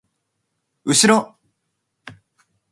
[0.83, 1.37] うしろ！